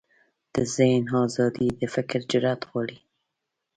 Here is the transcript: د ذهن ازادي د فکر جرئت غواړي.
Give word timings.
د 0.53 0.55
ذهن 0.75 1.05
ازادي 1.25 1.67
د 1.79 1.81
فکر 1.95 2.19
جرئت 2.31 2.61
غواړي. 2.69 2.99